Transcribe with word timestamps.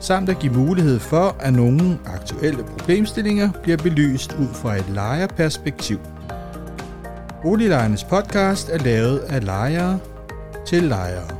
samt 0.00 0.28
at 0.28 0.38
give 0.38 0.52
mulighed 0.52 0.98
for, 0.98 1.36
at 1.40 1.52
nogle 1.52 1.98
aktuelle 2.06 2.64
problemstillinger 2.64 3.52
bliver 3.62 3.76
belyst 3.76 4.32
ud 4.32 4.48
fra 4.54 4.76
et 4.76 4.88
lejerperspektiv. 4.88 5.98
Boliglejernes 7.42 8.04
podcast 8.04 8.68
er 8.68 8.78
lavet 8.78 9.18
af 9.18 9.44
lejere 9.44 9.98
til 10.66 10.82
lejere. 10.82 11.38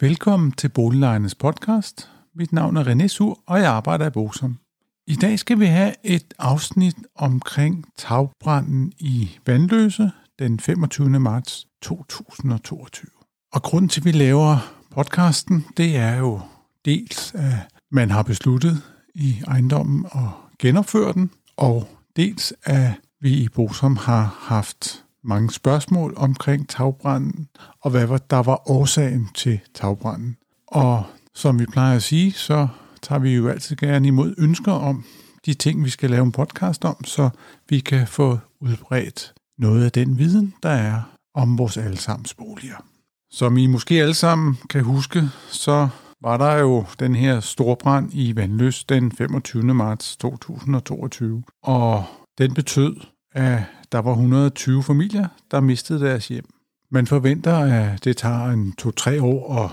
Velkommen 0.00 0.52
til 0.52 0.68
Boliglejernes 0.68 1.34
podcast. 1.34 2.10
Mit 2.34 2.52
navn 2.52 2.76
er 2.76 2.84
René 2.84 3.06
Sur, 3.06 3.38
og 3.46 3.58
jeg 3.58 3.70
arbejder 3.70 4.06
i 4.06 4.10
Bosom. 4.10 4.58
I 5.08 5.14
dag 5.14 5.38
skal 5.38 5.60
vi 5.60 5.66
have 5.66 5.94
et 6.04 6.34
afsnit 6.38 6.96
omkring 7.14 7.84
tagbranden 7.96 8.92
i 8.98 9.38
Vandløse 9.46 10.10
den 10.38 10.60
25. 10.60 11.20
marts 11.20 11.66
2022. 11.82 13.10
Og 13.52 13.62
grunden 13.62 13.88
til, 13.88 14.00
at 14.00 14.04
vi 14.04 14.12
laver 14.12 14.72
podcasten, 14.90 15.66
det 15.76 15.96
er 15.96 16.16
jo 16.16 16.40
dels, 16.84 17.34
at 17.34 17.54
man 17.90 18.10
har 18.10 18.22
besluttet 18.22 18.82
i 19.14 19.42
ejendommen 19.46 20.06
at 20.06 20.28
genopføre 20.58 21.12
den, 21.12 21.30
og 21.56 21.88
dels, 22.16 22.54
at 22.64 22.92
vi 23.20 23.30
i 23.30 23.48
Bosom 23.48 23.96
har 23.96 24.38
haft 24.40 25.04
mange 25.24 25.50
spørgsmål 25.50 26.14
omkring 26.16 26.68
tagbranden, 26.68 27.48
og 27.80 27.90
hvad 27.90 28.18
der 28.30 28.42
var 28.42 28.70
årsagen 28.70 29.28
til 29.34 29.60
tagbranden. 29.74 30.36
Og 30.66 31.04
som 31.34 31.58
vi 31.58 31.66
plejer 31.66 31.96
at 31.96 32.02
sige, 32.02 32.32
så 32.32 32.68
tager 33.02 33.18
vi 33.18 33.34
jo 33.34 33.48
altid 33.48 33.76
gerne 33.76 34.08
imod 34.08 34.34
ønsker 34.38 34.72
om 34.72 35.04
de 35.46 35.54
ting, 35.54 35.84
vi 35.84 35.90
skal 35.90 36.10
lave 36.10 36.24
en 36.24 36.32
podcast 36.32 36.84
om, 36.84 37.04
så 37.04 37.30
vi 37.68 37.80
kan 37.80 38.06
få 38.06 38.38
udbredt 38.60 39.34
noget 39.58 39.84
af 39.84 39.92
den 39.92 40.18
viden, 40.18 40.54
der 40.62 40.68
er 40.68 41.02
om 41.34 41.58
vores 41.58 41.76
allesammens 41.76 42.34
boliger. 42.34 42.84
Som 43.32 43.56
I 43.56 43.66
måske 43.66 43.94
alle 43.94 44.14
sammen 44.14 44.58
kan 44.70 44.84
huske, 44.84 45.22
så 45.50 45.88
var 46.22 46.36
der 46.36 46.52
jo 46.52 46.84
den 46.98 47.14
her 47.14 47.40
storbrand 47.40 48.10
i 48.12 48.36
Vandløs 48.36 48.84
den 48.84 49.12
25. 49.12 49.62
marts 49.62 50.16
2022, 50.16 51.42
og 51.62 52.04
den 52.38 52.54
betød, 52.54 52.96
at 53.34 53.62
der 53.92 53.98
var 53.98 54.10
120 54.10 54.82
familier, 54.82 55.28
der 55.50 55.60
mistede 55.60 56.00
deres 56.00 56.28
hjem. 56.28 56.44
Man 56.90 57.06
forventer, 57.06 57.56
at 57.56 58.04
det 58.04 58.16
tager 58.16 58.44
en 58.44 58.72
to-tre 58.72 59.22
år 59.22 59.64
at 59.64 59.70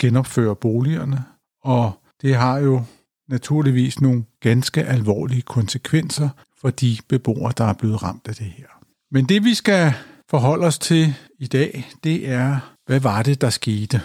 genopføre 0.00 0.56
boligerne, 0.56 1.24
og 1.64 1.92
det 2.22 2.34
har 2.36 2.58
jo 2.58 2.82
naturligvis 3.28 4.00
nogle 4.00 4.24
ganske 4.40 4.84
alvorlige 4.84 5.42
konsekvenser 5.42 6.28
for 6.60 6.70
de 6.70 6.96
beboere, 7.08 7.52
der 7.58 7.64
er 7.64 7.72
blevet 7.72 8.02
ramt 8.02 8.28
af 8.28 8.34
det 8.34 8.46
her. 8.46 8.66
Men 9.10 9.24
det 9.24 9.44
vi 9.44 9.54
skal 9.54 9.92
forholde 10.30 10.66
os 10.66 10.78
til 10.78 11.14
i 11.38 11.46
dag, 11.46 11.88
det 12.04 12.28
er, 12.28 12.74
hvad 12.86 13.00
var 13.00 13.22
det, 13.22 13.40
der 13.40 13.50
skete? 13.50 14.00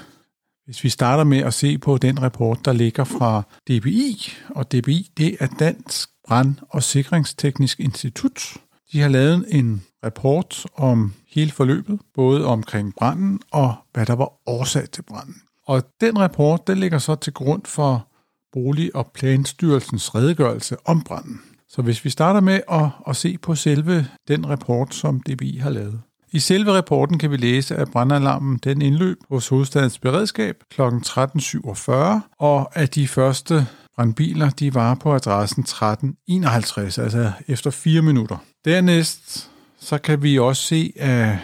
Hvis 0.66 0.84
vi 0.84 0.90
starter 0.90 1.24
med 1.24 1.38
at 1.38 1.54
se 1.54 1.78
på 1.78 1.98
den 1.98 2.22
rapport, 2.22 2.66
der 2.66 2.74
ligger 2.74 3.04
fra 3.04 3.44
DBI, 3.70 4.34
og 4.50 4.72
DBI 4.72 5.12
det 5.18 5.38
er 5.40 5.48
Dansk 5.48 6.10
Brand- 6.28 6.58
og 6.70 6.84
Sikringsteknisk 6.84 7.80
Institut. 7.80 8.58
De 8.92 9.02
har 9.02 9.10
lavet 9.10 9.46
en 9.50 9.84
rapport 10.06 10.66
om 10.76 11.14
hele 11.28 11.52
forløbet, 11.52 12.00
både 12.14 12.46
omkring 12.46 12.94
branden 12.96 13.40
og 13.52 13.76
hvad 13.94 14.06
der 14.06 14.14
var 14.14 14.34
årsag 14.46 14.90
til 14.90 15.02
branden. 15.02 15.36
Og 15.68 15.84
den 16.02 16.20
rapport, 16.20 16.68
den 16.68 16.78
ligger 16.78 16.98
så 16.98 17.16
til 17.16 17.34
grund 17.34 17.62
for 17.66 18.08
Bolig- 18.54 18.96
og 18.96 19.12
Planstyrelsens 19.14 20.16
redegørelse 20.16 20.76
om 20.86 21.02
branden. 21.02 21.42
Så 21.70 21.82
hvis 21.82 22.06
vi 22.06 22.10
starter 22.10 22.40
med 22.40 22.62
at, 22.72 22.86
at 23.08 23.16
se 23.16 23.38
på 23.38 23.56
selve 23.56 24.08
den 24.28 24.50
rapport, 24.50 24.96
som 24.96 25.20
DBI 25.20 25.58
har 25.58 25.70
lavet. 25.70 26.02
I 26.32 26.40
selve 26.40 26.78
rapporten 26.78 27.18
kan 27.18 27.32
vi 27.32 27.38
læse, 27.38 27.76
at 27.76 27.92
brandalarmen 27.92 28.60
den 28.64 28.82
indløb 28.82 29.18
hos 29.30 29.48
hovedstadens 29.48 30.00
beredskab 30.00 30.56
kl. 30.72 30.82
13.47, 30.82 31.92
og 32.40 32.78
at 32.78 32.96
de 32.96 33.08
første 33.08 33.68
brandbiler 33.96 34.50
de 34.50 34.74
var 34.74 34.96
på 34.96 35.14
adressen 35.14 35.62
1351, 35.62 36.98
altså 36.98 37.32
efter 37.48 37.72
4 37.72 38.02
minutter. 38.02 38.38
Dernæst 38.66 39.50
så 39.80 39.98
kan 39.98 40.24
vi 40.24 40.40
også 40.40 40.64
se, 40.64 40.94
at 40.96 41.38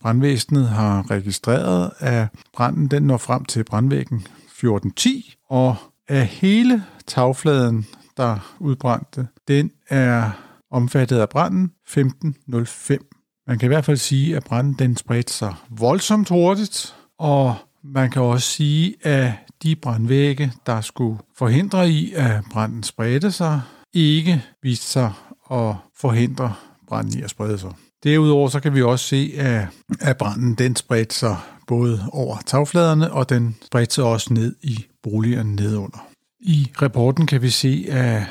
brandvæsenet 0.00 0.68
har 0.68 1.10
registreret, 1.10 1.90
at 1.98 2.28
branden 2.54 2.88
den 2.88 3.02
når 3.02 3.16
frem 3.16 3.44
til 3.44 3.64
brandvæggen 3.64 4.18
1410, 4.18 5.34
og 5.50 5.76
af 6.08 6.26
hele 6.26 6.84
tagfladen, 7.06 7.86
der 8.16 8.56
udbrændte, 8.60 9.28
den 9.48 9.70
er 9.88 10.30
omfattet 10.70 11.18
af 11.18 11.28
branden 11.28 11.72
1505. 11.86 13.06
Man 13.46 13.58
kan 13.58 13.66
i 13.66 13.72
hvert 13.72 13.84
fald 13.84 13.96
sige, 13.96 14.36
at 14.36 14.44
branden 14.44 14.72
den 14.72 14.96
spredte 14.96 15.32
sig 15.32 15.54
voldsomt 15.70 16.28
hurtigt, 16.28 16.94
og 17.18 17.54
man 17.84 18.10
kan 18.10 18.22
også 18.22 18.48
sige, 18.48 18.94
at 19.02 19.32
de 19.62 19.76
brandvægge, 19.76 20.52
der 20.66 20.80
skulle 20.80 21.18
forhindre 21.38 21.90
i, 21.90 22.12
at 22.12 22.40
branden 22.52 22.82
spredte 22.82 23.32
sig, 23.32 23.60
ikke 23.94 24.44
viste 24.62 24.86
sig 24.86 25.12
at 25.50 25.74
forhindre 25.96 26.54
branden 26.88 27.18
i 27.18 27.22
at 27.22 27.30
sprede 27.30 27.58
sig. 27.58 27.72
Derudover 28.04 28.48
så 28.48 28.60
kan 28.60 28.74
vi 28.74 28.82
også 28.82 29.04
se, 29.04 29.32
at, 29.36 29.66
at 30.00 30.16
branden 30.16 30.54
den 30.54 30.76
spredte 30.76 31.14
sig 31.14 31.36
både 31.66 32.04
over 32.12 32.36
tagfladerne, 32.46 33.12
og 33.12 33.28
den 33.28 33.56
spredte 33.64 33.94
sig 33.94 34.04
også 34.04 34.32
ned 34.34 34.56
i 34.62 34.86
boliger 35.10 35.42
nedunder. 35.42 36.08
I 36.40 36.72
rapporten 36.82 37.26
kan 37.26 37.42
vi 37.42 37.50
se, 37.50 37.86
at 37.88 38.22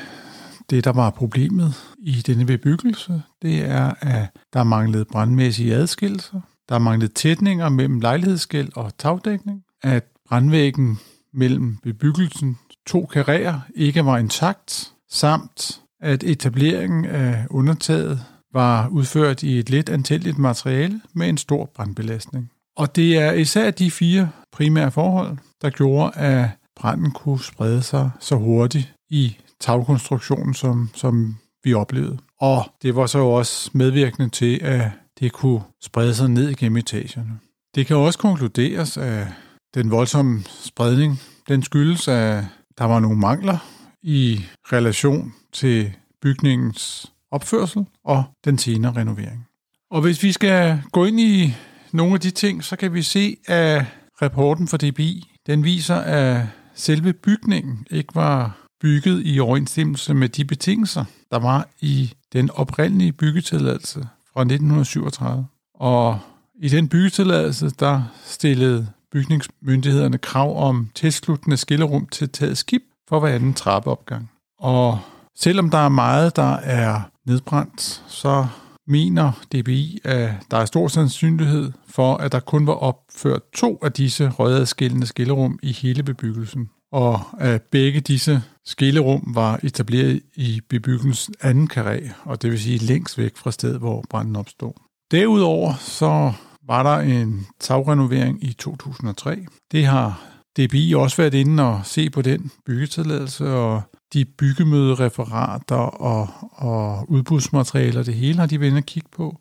det, 0.70 0.84
der 0.84 0.92
var 0.92 1.10
problemet 1.10 1.74
i 1.98 2.12
denne 2.12 2.46
bebyggelse, 2.46 3.22
det 3.42 3.64
er, 3.64 3.94
at 4.00 4.30
der 4.52 4.64
manglede 4.64 5.04
brandmæssige 5.04 5.74
adskillelser, 5.74 6.40
der 6.68 6.78
manglede 6.78 7.12
tætninger 7.12 7.68
mellem 7.68 8.00
lejlighedsskæld 8.00 8.68
og 8.76 8.98
tagdækning, 8.98 9.62
at 9.82 10.04
brandvæggen 10.28 10.98
mellem 11.34 11.76
bebyggelsen 11.82 12.58
to 12.86 13.06
karrierer 13.06 13.60
ikke 13.74 14.04
var 14.04 14.18
intakt, 14.18 14.92
samt 15.10 15.80
at 16.00 16.24
etableringen 16.24 17.04
af 17.04 17.46
undertaget 17.50 18.20
var 18.52 18.88
udført 18.88 19.42
i 19.42 19.58
et 19.58 19.70
let 19.70 19.88
antændeligt 19.88 20.38
materiale 20.38 21.00
med 21.14 21.28
en 21.28 21.38
stor 21.38 21.70
brandbelastning. 21.74 22.50
Og 22.76 22.96
det 22.96 23.18
er 23.18 23.32
især 23.32 23.70
de 23.70 23.90
fire 23.90 24.30
primære 24.52 24.90
forhold, 24.90 25.36
der 25.62 25.70
gjorde, 25.70 26.16
at 26.16 26.48
branden 26.76 27.10
kunne 27.10 27.40
sprede 27.40 27.82
sig 27.82 28.10
så 28.20 28.36
hurtigt 28.36 28.94
i 29.10 29.36
tagkonstruktionen, 29.60 30.54
som, 30.54 30.90
som 30.94 31.36
vi 31.64 31.74
oplevede. 31.74 32.18
Og 32.40 32.64
det 32.82 32.96
var 32.96 33.06
så 33.06 33.18
også 33.18 33.70
medvirkende 33.74 34.28
til, 34.28 34.60
at 34.62 34.90
det 35.20 35.32
kunne 35.32 35.60
sprede 35.82 36.14
sig 36.14 36.30
ned 36.30 36.48
igennem 36.48 36.76
etagerne. 36.76 37.38
Det 37.74 37.86
kan 37.86 37.96
også 37.96 38.18
konkluderes, 38.18 38.96
at 38.96 39.26
den 39.74 39.90
voldsomme 39.90 40.42
spredning, 40.46 41.20
den 41.48 41.62
skyldes, 41.62 42.08
at 42.08 42.44
der 42.78 42.84
var 42.84 43.00
nogle 43.00 43.18
mangler 43.18 43.58
i 44.02 44.44
relation 44.72 45.34
til 45.52 45.92
bygningens 46.22 47.12
opførsel 47.30 47.86
og 48.04 48.24
den 48.44 48.58
senere 48.58 48.92
renovering. 48.96 49.46
Og 49.90 50.00
hvis 50.00 50.22
vi 50.22 50.32
skal 50.32 50.82
gå 50.92 51.04
ind 51.04 51.20
i 51.20 51.54
nogle 51.92 52.14
af 52.14 52.20
de 52.20 52.30
ting, 52.30 52.64
så 52.64 52.76
kan 52.76 52.94
vi 52.94 53.02
se, 53.02 53.36
at 53.46 53.84
rapporten 54.22 54.68
for 54.68 54.76
DBI, 54.76 55.30
den 55.46 55.64
viser, 55.64 55.96
at 55.96 56.46
selve 56.76 57.12
bygningen 57.12 57.86
ikke 57.90 58.14
var 58.14 58.58
bygget 58.80 59.22
i 59.24 59.40
overensstemmelse 59.40 60.14
med 60.14 60.28
de 60.28 60.44
betingelser, 60.44 61.04
der 61.30 61.38
var 61.38 61.68
i 61.80 62.12
den 62.32 62.50
oprindelige 62.50 63.12
byggetilladelse 63.12 64.08
fra 64.32 64.40
1937. 64.40 65.46
Og 65.74 66.18
i 66.54 66.68
den 66.68 66.88
byggetilladelse, 66.88 67.70
der 67.70 68.02
stillede 68.24 68.88
bygningsmyndighederne 69.12 70.18
krav 70.18 70.68
om 70.68 70.88
tilsluttende 70.94 71.56
skillerum 71.56 72.06
til 72.06 72.28
taget 72.28 72.58
skib 72.58 72.82
for 73.08 73.20
hver 73.20 73.34
anden 73.34 73.54
trappeopgang. 73.54 74.30
Og 74.58 74.98
selvom 75.36 75.70
der 75.70 75.78
er 75.78 75.88
meget, 75.88 76.36
der 76.36 76.52
er 76.56 77.00
nedbrændt, 77.26 78.02
så 78.08 78.46
mener 78.86 79.32
DBI, 79.52 79.98
at 80.04 80.30
der 80.50 80.56
er 80.56 80.64
stor 80.64 80.88
sandsynlighed 80.88 81.72
for, 81.88 82.16
at 82.16 82.32
der 82.32 82.40
kun 82.40 82.66
var 82.66 82.72
opført 82.72 83.42
to 83.54 83.78
af 83.82 83.92
disse 83.92 84.28
rødadskillende 84.28 85.06
skillerum 85.06 85.58
i 85.62 85.72
hele 85.72 86.02
bebyggelsen, 86.02 86.70
og 86.92 87.20
at 87.38 87.62
begge 87.62 88.00
disse 88.00 88.42
skillerum 88.64 89.22
var 89.34 89.60
etableret 89.62 90.20
i 90.34 90.60
bebyggelsens 90.68 91.30
anden 91.40 91.70
karré, 91.72 92.12
og 92.24 92.42
det 92.42 92.50
vil 92.50 92.60
sige 92.60 92.78
længst 92.78 93.18
væk 93.18 93.36
fra 93.36 93.50
stedet, 93.50 93.78
hvor 93.78 94.04
branden 94.10 94.36
opstod. 94.36 94.72
Derudover 95.10 95.74
så 95.74 96.32
var 96.66 96.82
der 96.82 96.98
en 96.98 97.46
tagrenovering 97.60 98.44
i 98.44 98.52
2003. 98.52 99.46
Det 99.72 99.86
har 99.86 100.22
DBI 100.58 100.94
også 100.96 101.16
været 101.16 101.34
inde 101.34 101.62
og 101.62 101.80
se 101.84 102.10
på 102.10 102.22
den 102.22 102.50
byggetilladelse, 102.66 103.50
og 103.50 103.82
de 104.12 104.24
byggemødereferater 104.24 105.76
og, 105.76 106.28
og 106.52 107.10
udbudsmaterialer, 107.10 108.02
det 108.02 108.14
hele 108.14 108.38
har 108.38 108.46
de 108.46 108.60
været 108.60 108.70
inde 108.70 108.78
og 108.78 108.86
kigge 108.86 109.08
på. 109.12 109.40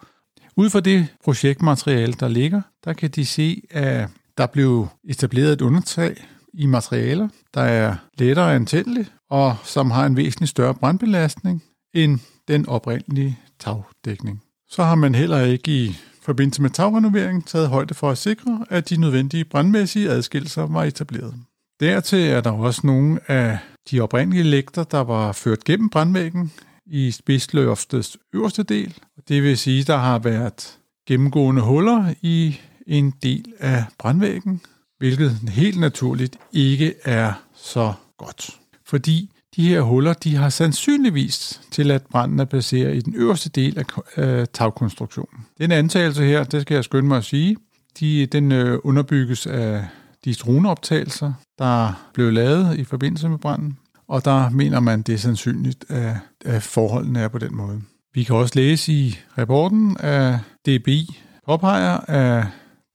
Ud 0.55 0.69
fra 0.69 0.79
det 0.79 1.07
projektmateriale, 1.23 2.13
der 2.13 2.27
ligger, 2.27 2.61
der 2.85 2.93
kan 2.93 3.09
de 3.09 3.25
se, 3.25 3.61
at 3.69 4.09
der 4.37 4.45
blev 4.45 4.87
etableret 5.03 5.53
et 5.53 5.61
undertag 5.61 6.25
i 6.53 6.65
materialer, 6.65 7.27
der 7.53 7.61
er 7.61 7.95
lettere 8.17 8.55
antændeligt, 8.55 9.13
og 9.29 9.55
som 9.63 9.91
har 9.91 10.05
en 10.05 10.15
væsentlig 10.15 10.49
større 10.49 10.73
brandbelastning 10.73 11.63
end 11.93 12.19
den 12.47 12.69
oprindelige 12.69 13.39
tagdækning. 13.59 14.41
Så 14.69 14.83
har 14.83 14.95
man 14.95 15.15
heller 15.15 15.41
ikke 15.41 15.85
i 15.85 15.95
forbindelse 16.21 16.61
med 16.61 16.69
tagrenovering 16.69 17.47
taget 17.47 17.69
højde 17.69 17.93
for 17.93 18.09
at 18.09 18.17
sikre, 18.17 18.65
at 18.69 18.89
de 18.89 18.97
nødvendige 18.97 19.45
brandmæssige 19.45 20.09
adskillelser 20.09 20.65
var 20.65 20.83
etableret. 20.83 21.33
Dertil 21.79 22.19
er 22.19 22.41
der 22.41 22.51
også 22.51 22.81
nogle 22.83 23.19
af 23.27 23.57
de 23.91 24.01
oprindelige 24.01 24.43
lægter, 24.43 24.83
der 24.83 24.99
var 24.99 25.31
ført 25.31 25.63
gennem 25.63 25.89
brandvæggen 25.89 26.51
i 26.85 27.11
spidsløftets 27.11 28.17
øverste 28.33 28.63
del. 28.63 28.97
Det 29.27 29.43
vil 29.43 29.57
sige, 29.57 29.83
der 29.83 29.97
har 29.97 30.19
været 30.19 30.77
gennemgående 31.07 31.61
huller 31.61 32.13
i 32.21 32.59
en 32.87 33.13
del 33.23 33.53
af 33.59 33.83
brandvæggen, 33.99 34.61
hvilket 34.97 35.31
helt 35.49 35.79
naturligt 35.79 36.37
ikke 36.53 36.93
er 37.03 37.33
så 37.55 37.93
godt. 38.17 38.49
Fordi 38.85 39.31
de 39.55 39.67
her 39.67 39.81
huller, 39.81 40.13
de 40.13 40.35
har 40.35 40.49
sandsynligvis 40.49 41.61
tilladt 41.71 42.09
branden 42.09 42.39
at 42.39 42.49
placere 42.49 42.95
i 42.95 43.01
den 43.01 43.15
øverste 43.15 43.49
del 43.49 43.85
af 44.15 44.47
tagkonstruktionen. 44.47 45.45
Den 45.57 45.71
antagelse 45.71 46.23
her, 46.23 46.43
det 46.43 46.61
skal 46.61 46.75
jeg 46.75 46.83
skynde 46.83 47.07
mig 47.07 47.17
at 47.17 47.25
sige, 47.25 47.57
de, 47.99 48.25
den 48.25 48.51
øh, 48.51 48.79
underbygges 48.83 49.47
af 49.47 49.85
de 50.25 50.33
droneoptagelser, 50.33 51.33
der 51.59 52.09
blev 52.13 52.31
lavet 52.31 52.77
i 52.77 52.83
forbindelse 52.83 53.29
med 53.29 53.37
branden, 53.37 53.77
og 54.07 54.25
der 54.25 54.49
mener 54.49 54.79
man, 54.79 55.01
det 55.01 55.13
er 55.13 55.19
sandsynligt, 55.19 55.85
at, 55.89 56.17
at 56.45 56.63
forholdene 56.63 57.19
er 57.19 57.27
på 57.27 57.37
den 57.37 57.55
måde. 57.55 57.81
Vi 58.13 58.23
kan 58.23 58.35
også 58.35 58.53
læse 58.55 58.93
i 58.93 59.19
rapporten, 59.37 59.97
at 59.99 60.39
DBI 60.67 61.19
påpeger, 61.45 61.97
at 61.97 62.45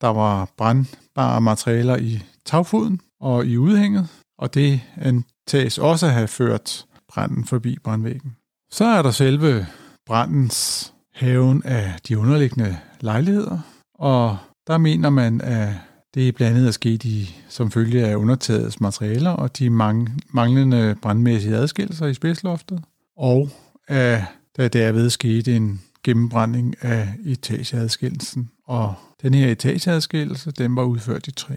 der 0.01 0.07
var 0.07 0.49
brandbare 0.57 1.41
materialer 1.41 1.97
i 1.97 2.23
tagfoden 2.45 3.01
og 3.19 3.45
i 3.45 3.57
udhænget, 3.57 4.07
og 4.37 4.53
det 4.53 4.81
antages 4.97 5.77
også 5.77 6.05
at 6.05 6.13
have 6.13 6.27
ført 6.27 6.85
branden 7.13 7.45
forbi 7.45 7.77
brandvæggen. 7.83 8.35
Så 8.71 8.85
er 8.85 9.01
der 9.01 9.11
selve 9.11 9.67
brandens 10.05 10.93
haven 11.13 11.63
af 11.65 11.93
de 12.07 12.17
underliggende 12.17 12.77
lejligheder, 12.99 13.59
og 13.95 14.37
der 14.67 14.77
mener 14.77 15.09
man, 15.09 15.41
at 15.41 15.69
det 16.13 16.27
er 16.27 16.31
blandt 16.31 16.57
andet 16.57 16.67
er 16.67 16.71
sket 16.71 17.03
i, 17.03 17.35
som 17.49 17.71
følge 17.71 18.05
af 18.05 18.15
undertagets 18.15 18.81
materialer 18.81 19.31
og 19.31 19.57
de 19.59 19.69
mange, 19.69 20.11
manglende 20.29 20.95
brandmæssige 21.01 21.55
adskillelser 21.55 22.07
i 22.07 22.13
spidsloftet, 22.13 22.83
og 23.17 23.49
af, 23.87 24.25
da 24.57 24.67
derved 24.67 25.09
skete 25.09 25.55
en 25.55 25.81
gennembrænding 26.03 26.75
af 26.81 27.13
etageadskillelsen, 27.25 28.49
og 28.67 28.93
den 29.21 29.33
her 29.33 29.51
etageadskillelse, 29.51 30.51
den 30.51 30.75
var 30.75 30.83
udført 30.83 31.27
i 31.27 31.31
træ. 31.31 31.55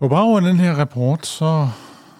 På 0.00 0.08
baggrund 0.08 0.46
af 0.46 0.52
den 0.52 0.60
her 0.60 0.74
rapport, 0.74 1.26
så 1.26 1.68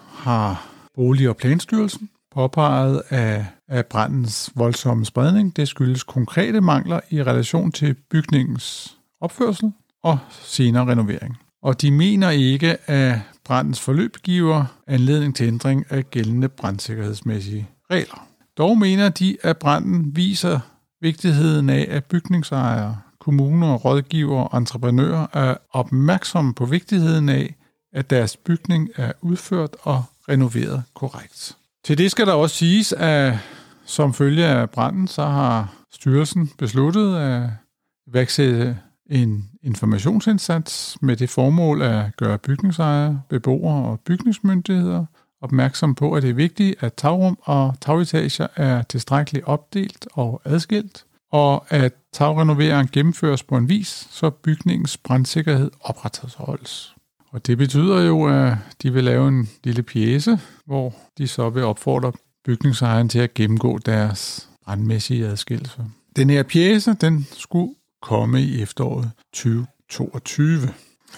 har 0.08 0.68
Bolig- 0.94 1.28
og 1.28 1.36
Planstyrelsen 1.36 2.10
påpeget, 2.34 3.02
at, 3.08 3.44
at 3.68 3.86
brandens 3.86 4.50
voldsomme 4.54 5.04
spredning, 5.04 5.56
det 5.56 5.68
skyldes 5.68 6.02
konkrete 6.02 6.60
mangler 6.60 7.00
i 7.10 7.22
relation 7.22 7.72
til 7.72 7.94
bygningens 8.10 8.96
opførsel 9.20 9.72
og 10.02 10.18
senere 10.30 10.90
renovering. 10.90 11.38
Og 11.64 11.80
de 11.80 11.90
mener 11.90 12.30
ikke, 12.30 12.90
at 12.90 13.18
brandens 13.44 13.80
forløb 13.80 14.16
giver 14.22 14.64
anledning 14.86 15.36
til 15.36 15.46
ændring 15.46 15.84
af 15.90 16.10
gældende 16.10 16.48
brandsikkerhedsmæssige 16.48 17.68
regler. 17.90 18.28
Dog 18.58 18.78
mener 18.78 19.08
de, 19.08 19.36
at 19.42 19.58
branden 19.58 20.16
viser 20.16 20.60
vigtigheden 21.00 21.70
af, 21.70 21.86
at 21.90 22.04
bygningsejere, 22.04 22.98
kommuner, 23.20 23.74
rådgiver 23.74 24.42
og 24.44 24.58
entreprenører 24.58 25.26
er 25.32 25.56
opmærksomme 25.70 26.54
på 26.54 26.66
vigtigheden 26.66 27.28
af, 27.28 27.54
at 27.92 28.10
deres 28.10 28.36
bygning 28.36 28.88
er 28.96 29.12
udført 29.20 29.76
og 29.82 30.04
renoveret 30.28 30.82
korrekt. 30.94 31.56
Til 31.84 31.98
det 31.98 32.10
skal 32.10 32.26
der 32.26 32.32
også 32.32 32.56
siges, 32.56 32.92
at 32.92 33.38
som 33.84 34.14
følge 34.14 34.44
af 34.44 34.70
branden, 34.70 35.08
så 35.08 35.24
har 35.24 35.74
styrelsen 35.92 36.50
besluttet 36.58 37.16
at 37.16 37.50
iværksætte 38.06 38.78
en 39.10 39.50
informationsindsats 39.62 40.96
med 41.00 41.16
det 41.16 41.30
formål 41.30 41.82
at 41.82 42.16
gøre 42.16 42.38
bygningsejere, 42.38 43.22
beboere 43.28 43.88
og 43.90 44.00
bygningsmyndigheder 44.00 45.06
opmærksom 45.40 45.94
på, 45.94 46.12
at 46.12 46.22
det 46.22 46.30
er 46.30 46.34
vigtigt, 46.34 46.82
at 46.82 46.94
tagrum 46.94 47.38
og 47.42 47.74
tagetager 47.80 48.46
er 48.56 48.82
tilstrækkeligt 48.82 49.44
opdelt 49.44 50.06
og 50.12 50.42
adskilt, 50.44 51.04
og 51.32 51.64
at 51.68 51.94
tagrenoveringen 52.12 52.88
gennemføres 52.92 53.42
på 53.42 53.56
en 53.56 53.68
vis, 53.68 54.08
så 54.10 54.30
bygningens 54.30 54.96
brandsikkerhed 54.96 55.70
opretholdes. 55.80 56.94
Og 57.30 57.46
det 57.46 57.58
betyder 57.58 58.00
jo, 58.00 58.24
at 58.24 58.54
de 58.82 58.92
vil 58.92 59.04
lave 59.04 59.28
en 59.28 59.48
lille 59.64 59.82
pjæse, 59.82 60.38
hvor 60.66 60.94
de 61.18 61.28
så 61.28 61.50
vil 61.50 61.64
opfordre 61.64 62.12
bygningsejeren 62.44 63.08
til 63.08 63.18
at 63.18 63.34
gennemgå 63.34 63.78
deres 63.78 64.48
brandmæssige 64.64 65.26
adskillelse. 65.26 65.84
Den 66.16 66.30
her 66.30 66.42
pjæse, 66.42 66.94
den 66.94 67.26
skulle 67.32 67.74
komme 68.04 68.42
i 68.42 68.62
efteråret 68.62 69.10
2022. 69.32 70.60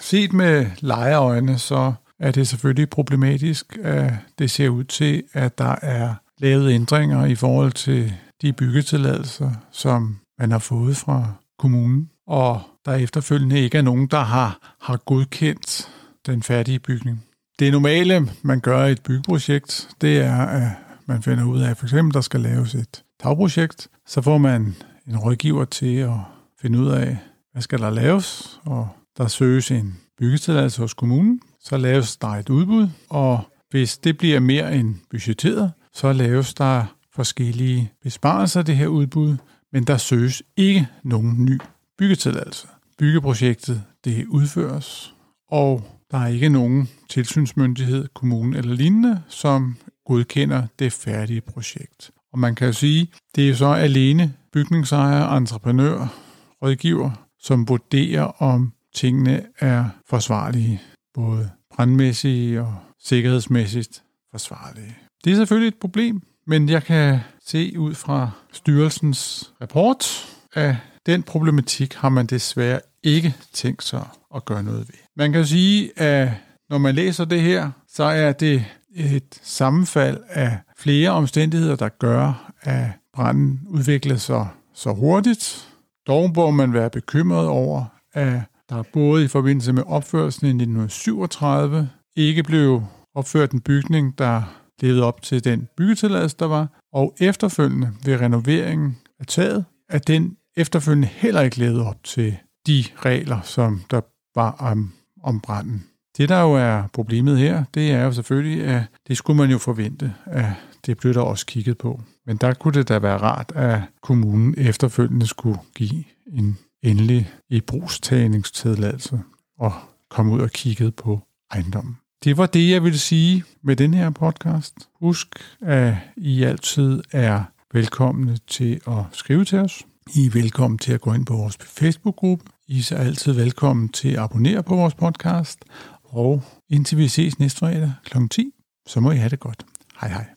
Set 0.01 0.33
med 0.33 0.65
lejeøjne, 0.79 1.57
så 1.57 1.93
er 2.19 2.31
det 2.31 2.47
selvfølgelig 2.47 2.89
problematisk, 2.89 3.77
at 3.83 4.13
det 4.39 4.51
ser 4.51 4.69
ud 4.69 4.83
til, 4.83 5.23
at 5.33 5.57
der 5.57 5.75
er 5.81 6.13
lavet 6.37 6.71
ændringer 6.71 7.25
i 7.25 7.35
forhold 7.35 7.71
til 7.71 8.13
de 8.41 8.53
byggetilladelser, 8.53 9.51
som 9.71 10.17
man 10.39 10.51
har 10.51 10.59
fået 10.59 10.97
fra 10.97 11.31
kommunen, 11.59 12.09
og 12.27 12.61
der 12.85 12.93
efterfølgende 12.93 13.59
ikke 13.59 13.77
er 13.77 13.81
nogen, 13.81 14.07
der 14.07 14.19
har, 14.19 14.75
har 14.81 14.97
godkendt 14.97 15.89
den 16.25 16.43
færdige 16.43 16.79
bygning. 16.79 17.23
Det 17.59 17.71
normale, 17.71 18.29
man 18.41 18.59
gør 18.59 18.85
i 18.85 18.91
et 18.91 19.03
byggeprojekt, 19.03 19.89
det 20.01 20.17
er, 20.17 20.41
at 20.41 20.69
man 21.05 21.23
finder 21.23 21.43
ud 21.43 21.61
af, 21.61 21.69
at 21.69 21.77
for 21.77 21.85
eksempel 21.85 22.13
der 22.13 22.21
skal 22.21 22.39
laves 22.39 22.75
et 22.75 23.03
tagprojekt, 23.23 23.87
så 24.07 24.21
får 24.21 24.37
man 24.37 24.75
en 25.07 25.17
rådgiver 25.17 25.65
til 25.65 25.95
at 25.95 26.36
finde 26.61 26.79
ud 26.79 26.87
af, 26.87 27.17
hvad 27.51 27.61
skal 27.61 27.79
der 27.79 27.89
laves, 27.89 28.59
og 28.65 28.87
der 29.17 29.27
søges 29.27 29.71
en 29.71 29.97
byggetilladelse 30.17 30.81
hos 30.81 30.93
kommunen, 30.93 31.41
så 31.59 31.77
laves 31.77 32.17
der 32.17 32.27
et 32.27 32.49
udbud, 32.49 32.87
og 33.09 33.41
hvis 33.69 33.97
det 33.97 34.17
bliver 34.17 34.39
mere 34.39 34.75
end 34.75 34.95
budgetteret, 35.09 35.71
så 35.93 36.13
laves 36.13 36.53
der 36.53 36.85
forskellige 37.15 37.91
besparelser 38.03 38.59
af 38.59 38.65
det 38.65 38.75
her 38.75 38.87
udbud, 38.87 39.37
men 39.73 39.83
der 39.83 39.97
søges 39.97 40.43
ikke 40.57 40.87
nogen 41.03 41.45
ny 41.45 41.59
byggetilladelse. 41.97 42.67
Byggeprojektet 42.97 43.83
det 44.05 44.25
udføres, 44.25 45.13
og 45.49 45.83
der 46.11 46.17
er 46.17 46.27
ikke 46.27 46.49
nogen 46.49 46.89
tilsynsmyndighed, 47.09 48.07
kommune 48.13 48.57
eller 48.57 48.75
lignende, 48.75 49.21
som 49.27 49.75
godkender 50.05 50.67
det 50.79 50.93
færdige 50.93 51.41
projekt. 51.41 52.11
Og 52.33 52.39
man 52.39 52.55
kan 52.55 52.67
jo 52.67 52.73
sige, 52.73 53.07
det 53.35 53.49
er 53.49 53.55
så 53.55 53.67
alene 53.67 54.33
bygningsejer, 54.53 55.37
entreprenør, 55.37 56.26
rådgiver, 56.63 57.11
som 57.39 57.67
vurderer, 57.67 58.23
om 58.23 58.73
tingene 58.95 59.43
er 59.59 59.85
forsvarlige, 60.09 60.81
både 61.13 61.49
brandmæssige 61.75 62.61
og 62.61 62.75
sikkerhedsmæssigt 63.03 64.03
forsvarlige. 64.31 64.97
Det 65.23 65.31
er 65.31 65.35
selvfølgelig 65.35 65.67
et 65.67 65.79
problem, 65.81 66.21
men 66.47 66.69
jeg 66.69 66.83
kan 66.83 67.19
se 67.45 67.79
ud 67.79 67.95
fra 67.95 68.31
styrelsens 68.53 69.53
rapport, 69.61 70.27
at 70.53 70.75
den 71.05 71.23
problematik 71.23 71.93
har 71.93 72.09
man 72.09 72.25
desværre 72.25 72.79
ikke 73.03 73.35
tænkt 73.53 73.83
sig 73.83 74.07
at 74.35 74.45
gøre 74.45 74.63
noget 74.63 74.79
ved. 74.79 74.95
Man 75.17 75.31
kan 75.31 75.45
sige, 75.45 75.99
at 75.99 76.31
når 76.69 76.77
man 76.77 76.95
læser 76.95 77.25
det 77.25 77.41
her, 77.41 77.71
så 77.87 78.03
er 78.03 78.31
det 78.31 78.65
et 78.95 79.39
sammenfald 79.41 80.17
af 80.29 80.57
flere 80.77 81.09
omstændigheder, 81.09 81.75
der 81.75 81.89
gør, 81.89 82.51
at 82.61 82.85
branden 83.13 83.59
udvikler 83.67 84.17
sig 84.17 84.47
så 84.73 84.93
hurtigt. 84.93 85.69
Dog 86.07 86.31
må 86.35 86.51
man 86.51 86.73
være 86.73 86.89
bekymret 86.89 87.47
over, 87.47 87.85
at 88.13 88.41
der 88.69 88.83
både 88.93 89.25
i 89.25 89.27
forbindelse 89.27 89.73
med 89.73 89.83
opførelsen 89.87 90.47
i 90.47 90.49
1937 90.49 91.89
ikke 92.15 92.43
blev 92.43 92.83
opført 93.15 93.51
en 93.51 93.61
bygning, 93.61 94.17
der 94.17 94.43
levede 94.81 95.03
op 95.03 95.21
til 95.21 95.43
den 95.43 95.67
byggetilladelse, 95.77 96.35
der 96.39 96.45
var, 96.45 96.67
og 96.93 97.15
efterfølgende 97.19 97.93
ved 98.05 98.21
renoveringen 98.21 98.97
af 99.19 99.25
taget, 99.25 99.65
at 99.89 100.07
den 100.07 100.37
efterfølgende 100.57 101.07
heller 101.07 101.41
ikke 101.41 101.59
levede 101.59 101.87
op 101.87 102.03
til 102.03 102.37
de 102.67 102.83
regler, 102.97 103.41
som 103.41 103.81
der 103.91 104.01
var 104.35 104.51
om, 104.51 104.93
om 105.23 105.39
branden. 105.39 105.83
Det, 106.17 106.29
der 106.29 106.41
jo 106.41 106.53
er 106.53 106.83
problemet 106.93 107.37
her, 107.37 107.63
det 107.73 107.91
er 107.91 108.03
jo 108.03 108.11
selvfølgelig, 108.11 108.63
at 108.63 108.83
det 109.07 109.17
skulle 109.17 109.37
man 109.37 109.49
jo 109.49 109.57
forvente, 109.57 110.13
at 110.25 110.45
det 110.85 110.97
blev 110.97 111.13
der 111.13 111.21
også 111.21 111.45
kigget 111.45 111.77
på. 111.77 112.01
Men 112.27 112.37
der 112.37 112.53
kunne 112.53 112.73
det 112.73 112.89
da 112.89 112.99
være 112.99 113.17
rart, 113.17 113.51
at 113.55 113.81
kommunen 114.01 114.55
efterfølgende 114.57 115.27
skulle 115.27 115.59
give 115.75 116.03
en 116.33 116.57
endelig 116.83 117.29
i 117.49 117.61
brugstagningstilladelse 117.61 119.21
og 119.59 119.73
komme 120.09 120.33
ud 120.33 120.39
og 120.39 120.49
kiggede 120.49 120.91
på 120.91 121.19
ejendommen. 121.51 121.97
Det 122.23 122.37
var 122.37 122.45
det, 122.45 122.69
jeg 122.69 122.83
ville 122.83 122.97
sige 122.97 123.43
med 123.63 123.75
den 123.75 123.93
her 123.93 124.09
podcast. 124.09 124.75
Husk, 124.99 125.27
at 125.61 125.93
I 126.17 126.43
altid 126.43 127.03
er 127.11 127.43
velkomne 127.73 128.37
til 128.47 128.81
at 128.87 129.03
skrive 129.11 129.45
til 129.45 129.59
os. 129.59 129.85
I 130.15 130.25
er 130.25 130.31
velkommen 130.31 130.77
til 130.77 130.93
at 130.93 131.01
gå 131.01 131.13
ind 131.13 131.25
på 131.25 131.33
vores 131.33 131.57
Facebook-gruppe. 131.61 132.45
I 132.67 132.85
er 132.91 132.97
altid 132.97 133.33
velkommen 133.33 133.89
til 133.89 134.09
at 134.09 134.19
abonnere 134.19 134.63
på 134.63 134.75
vores 134.75 134.93
podcast. 134.93 135.65
Og 136.03 136.43
indtil 136.69 136.97
vi 136.97 137.07
ses 137.07 137.39
næste 137.39 137.59
fredag 137.59 137.93
kl. 138.05 138.17
10, 138.31 138.51
så 138.87 138.99
må 138.99 139.11
I 139.11 139.15
have 139.15 139.29
det 139.29 139.39
godt. 139.39 139.65
Hej 140.01 140.09
hej. 140.09 140.36